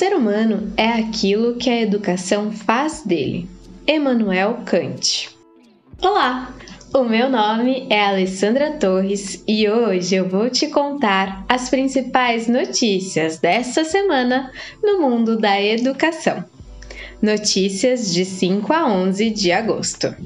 [0.00, 3.46] ser humano é aquilo que a educação faz dele.
[3.86, 5.28] Emmanuel Kant.
[6.00, 6.54] Olá,
[6.94, 13.40] o meu nome é Alessandra Torres e hoje eu vou te contar as principais notícias
[13.40, 14.50] desta semana
[14.82, 16.42] no mundo da educação.
[17.20, 20.16] Notícias de 5 a 11 de agosto.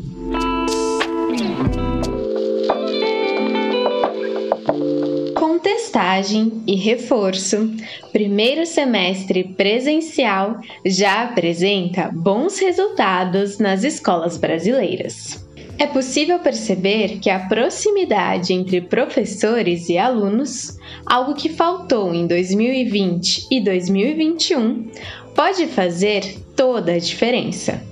[5.65, 7.71] Testagem e reforço,
[8.13, 15.43] primeiro semestre presencial já apresenta bons resultados nas escolas brasileiras.
[15.79, 23.49] É possível perceber que a proximidade entre professores e alunos, algo que faltou em 2020
[23.51, 24.91] e 2021,
[25.35, 27.83] pode fazer toda a diferença.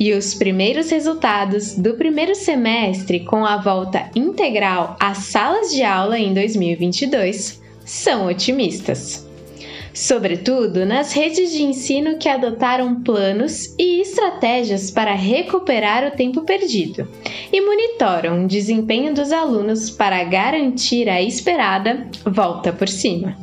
[0.00, 6.18] E os primeiros resultados do primeiro semestre com a volta integral às salas de aula
[6.18, 9.26] em 2022 são otimistas.
[9.92, 17.08] Sobretudo nas redes de ensino que adotaram planos e estratégias para recuperar o tempo perdido
[17.52, 23.36] e monitoram o desempenho dos alunos para garantir a esperada volta por cima.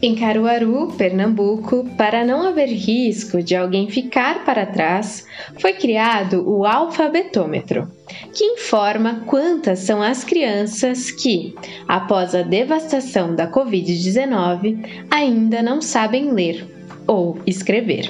[0.00, 5.26] Em Caruaru, Pernambuco, para não haver risco de alguém ficar para trás,
[5.58, 7.90] foi criado o alfabetômetro,
[8.32, 11.52] que informa quantas são as crianças que,
[11.88, 16.64] após a devastação da Covid-19, ainda não sabem ler
[17.04, 18.08] ou escrever.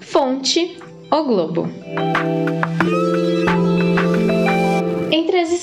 [0.00, 0.76] Fonte:
[1.08, 1.68] O Globo.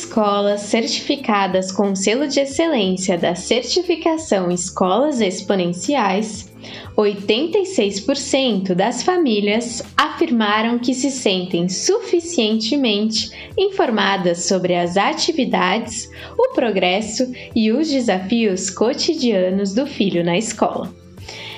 [0.09, 6.51] Escolas certificadas com selo de excelência da certificação Escolas Exponenciais,
[6.97, 17.71] 86% das famílias afirmaram que se sentem suficientemente informadas sobre as atividades, o progresso e
[17.71, 20.91] os desafios cotidianos do filho na escola.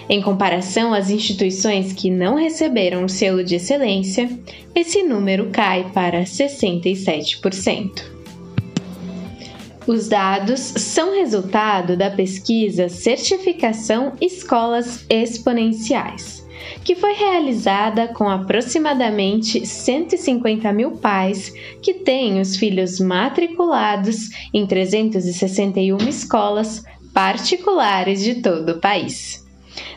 [0.10, 4.30] Em comparação às instituições que não receberam o selo de excelência,
[4.76, 8.20] esse número cai para 67%.
[9.88, 16.48] Os dados são resultado da pesquisa Certificação Escolas Exponenciais,
[16.84, 25.98] que foi realizada com aproximadamente 150 mil pais que têm os filhos matriculados em 361
[26.08, 29.44] escolas particulares de todo o país.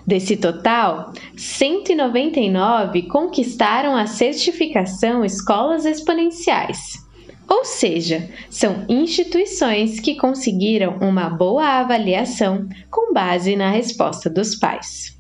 [0.07, 7.04] Desse total, 199 conquistaram a certificação Escolas Exponenciais.
[7.49, 15.17] Ou seja, são instituições que conseguiram uma boa avaliação com base na resposta dos pais.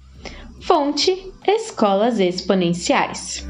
[0.61, 3.47] Fonte: Escolas Exponenciais.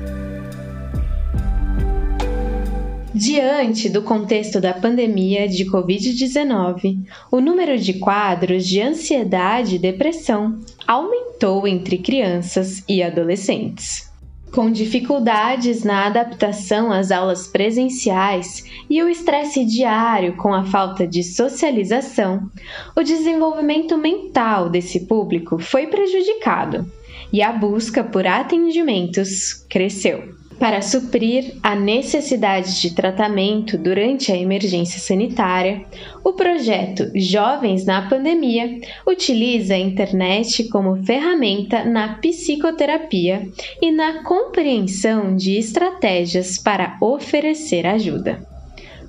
[3.14, 6.98] Diante do contexto da pandemia de Covid-19,
[7.30, 14.12] o número de quadros de ansiedade e depressão aumentou entre crianças e adolescentes.
[14.52, 21.24] Com dificuldades na adaptação às aulas presenciais e o estresse diário com a falta de
[21.24, 22.48] socialização,
[22.94, 26.86] o desenvolvimento mental desse público foi prejudicado
[27.32, 30.43] e a busca por atendimentos cresceu.
[30.58, 35.84] Para suprir a necessidade de tratamento durante a emergência sanitária,
[36.22, 43.48] o projeto Jovens na Pandemia utiliza a internet como ferramenta na psicoterapia
[43.82, 48.46] e na compreensão de estratégias para oferecer ajuda.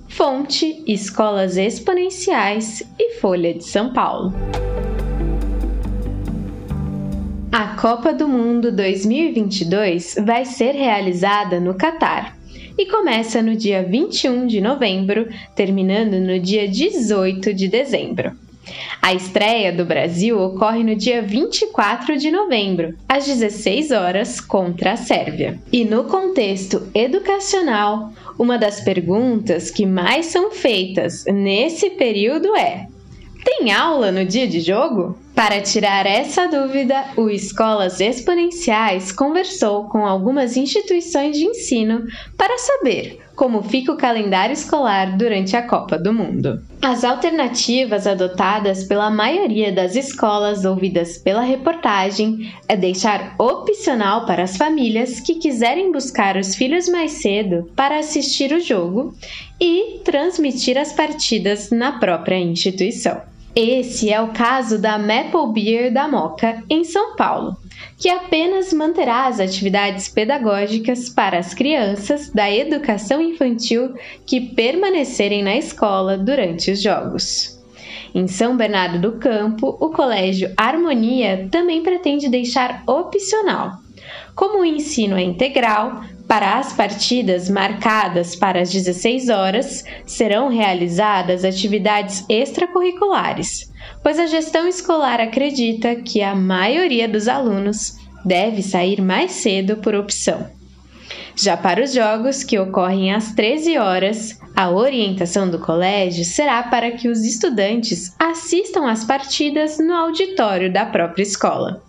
[0.08, 4.34] Fonte: Escolas Exponenciais e Folha de São Paulo.
[7.86, 12.36] Copa do Mundo 2022 vai ser realizada no Catar
[12.76, 18.32] e começa no dia 21 de novembro, terminando no dia 18 de dezembro.
[19.00, 24.98] A estreia do Brasil ocorre no dia 24 de novembro, às 16 horas, contra a
[24.98, 25.60] Sérvia.
[25.72, 32.88] E no contexto educacional, uma das perguntas que mais são feitas nesse período é:
[33.44, 35.24] tem aula no dia de jogo?
[35.36, 43.20] Para tirar essa dúvida, o Escolas Exponenciais conversou com algumas instituições de ensino para saber
[43.36, 46.64] como fica o calendário escolar durante a Copa do Mundo.
[46.82, 54.56] As alternativas adotadas pela maioria das escolas ouvidas pela reportagem é deixar opcional para as
[54.56, 59.14] famílias que quiserem buscar os filhos mais cedo para assistir o jogo
[59.60, 63.35] e transmitir as partidas na própria instituição.
[63.56, 67.56] Esse é o caso da Maple Beer da Moca, em São Paulo,
[67.98, 73.94] que apenas manterá as atividades pedagógicas para as crianças da educação infantil
[74.26, 77.58] que permanecerem na escola durante os jogos.
[78.14, 83.80] Em São Bernardo do Campo, o Colégio Harmonia também pretende deixar opcional.
[84.36, 91.46] Como o ensino é integral, para as partidas marcadas para as 16 horas, serão realizadas
[91.46, 99.32] atividades extracurriculares, pois a gestão escolar acredita que a maioria dos alunos deve sair mais
[99.32, 100.50] cedo por opção.
[101.36, 106.92] Já para os jogos, que ocorrem às 13 horas, a orientação do colégio será para
[106.92, 111.84] que os estudantes assistam às partidas no auditório da própria escola.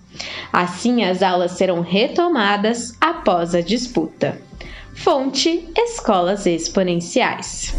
[0.53, 4.41] Assim, as aulas serão retomadas após a disputa.
[4.95, 7.75] Fonte: Escolas Exponenciais.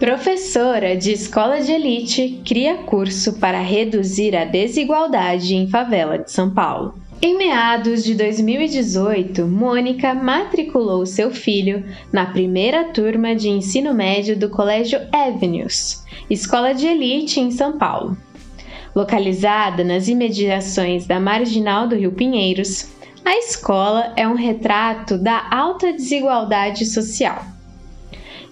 [0.00, 6.50] Professora de escola de elite cria curso para reduzir a desigualdade em favela de São
[6.50, 6.94] Paulo.
[7.22, 11.82] Em meados de 2018, Mônica matriculou seu filho
[12.12, 18.14] na primeira turma de ensino médio do Colégio Avenues, escola de elite em São Paulo.
[18.94, 22.92] Localizada nas imediações da marginal do Rio Pinheiros,
[23.24, 27.44] a escola é um retrato da alta desigualdade social.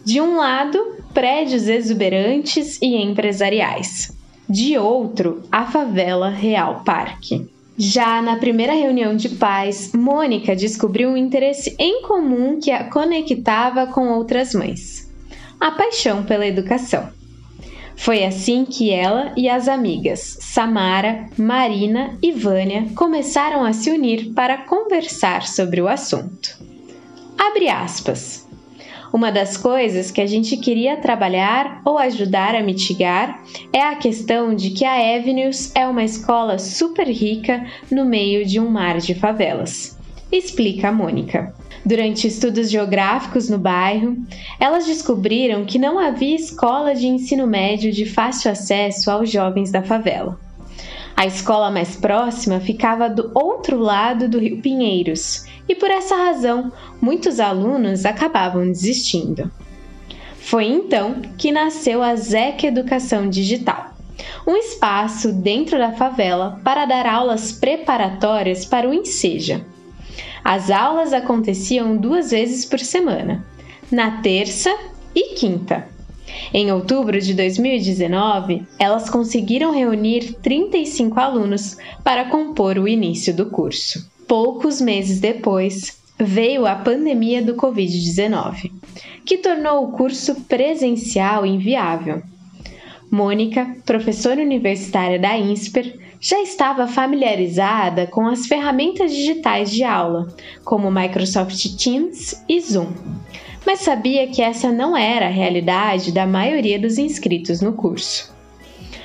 [0.05, 4.11] De um lado, prédios exuberantes e empresariais.
[4.49, 7.49] De outro, a favela Real Parque.
[7.79, 13.87] Já na primeira reunião de pais, Mônica descobriu um interesse em comum que a conectava
[13.87, 15.11] com outras mães:
[15.61, 17.09] a paixão pela educação.
[17.97, 24.33] Foi assim que ela e as amigas Samara, Marina e Vânia começaram a se unir
[24.35, 26.59] para conversar sobre o assunto.
[27.39, 28.49] Abre aspas.
[29.13, 34.55] Uma das coisas que a gente queria trabalhar ou ajudar a mitigar é a questão
[34.55, 39.15] de que a Avenues é uma escola super rica no meio de um mar de
[39.15, 39.99] favelas.
[40.33, 41.55] Explica a Mônica.
[41.85, 44.17] Durante estudos geográficos no bairro,
[44.59, 49.83] elas descobriram que não havia escola de ensino médio de fácil acesso aos jovens da
[49.83, 50.41] favela.
[51.15, 56.73] A escola mais próxima ficava do outro lado do Rio Pinheiros e, por essa razão,
[56.99, 59.51] muitos alunos acabavam desistindo.
[60.39, 63.95] Foi então que nasceu a ZEC Educação Digital,
[64.47, 69.67] um espaço dentro da favela para dar aulas preparatórias para o Enseja,
[70.45, 73.45] as aulas aconteciam duas vezes por semana,
[73.91, 74.75] na terça
[75.15, 75.89] e quinta.
[76.53, 84.11] Em outubro de 2019, elas conseguiram reunir 35 alunos para compor o início do curso.
[84.27, 88.71] Poucos meses depois, veio a pandemia do Covid-19,
[89.25, 92.23] que tornou o curso presencial inviável.
[93.13, 100.91] Mônica, professora universitária da INSPER, já estava familiarizada com as ferramentas digitais de aula, como
[100.91, 102.91] Microsoft Teams e Zoom,
[103.67, 108.35] mas sabia que essa não era a realidade da maioria dos inscritos no curso.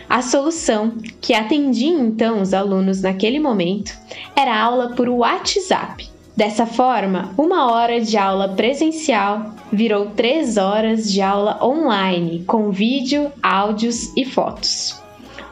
[0.08, 3.92] A solução, que atendia então os alunos naquele momento,
[4.34, 6.10] era a aula por WhatsApp.
[6.38, 13.32] Dessa forma, uma hora de aula presencial virou três horas de aula online, com vídeo,
[13.42, 15.02] áudios e fotos.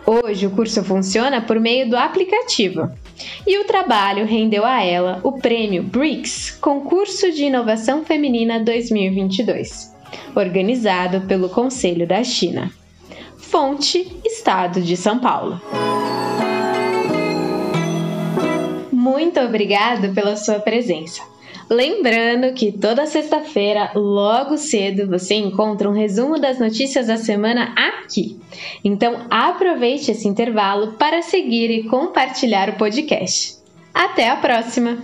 [0.05, 2.87] Hoje o curso funciona por meio do aplicativo.
[3.47, 9.91] E o trabalho rendeu a ela o prêmio BRICS Concurso de Inovação Feminina 2022,
[10.35, 12.71] organizado pelo Conselho da China.
[13.37, 15.59] Fonte: Estado de São Paulo.
[19.15, 21.23] Muito obrigado pela sua presença.
[21.69, 28.37] Lembrando que toda sexta-feira, logo cedo, você encontra um resumo das notícias da semana aqui.
[28.83, 33.55] Então aproveite esse intervalo para seguir e compartilhar o podcast.
[33.93, 34.97] Até a próxima!